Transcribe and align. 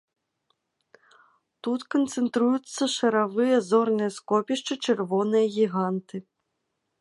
Тут 1.67 1.79
канцэнтруюцца 1.95 2.81
шаравыя 2.95 3.55
зорныя 3.69 4.11
скопішчы, 4.17 4.73
чырвоныя 4.87 5.45
гіганты. 5.59 6.15